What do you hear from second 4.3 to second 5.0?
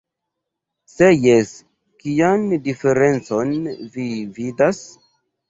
vidas?